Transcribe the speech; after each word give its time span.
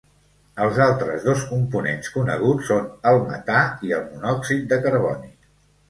Els 0.67 0.79
altres 0.85 1.27
dos 1.27 1.43
components 1.51 2.11
coneguts 2.17 2.73
són 2.73 2.91
el 3.13 3.21
metà 3.31 3.63
i 3.91 3.97
el 4.03 4.07
monòxid 4.11 4.71
de 4.77 4.85
carboni. 4.89 5.37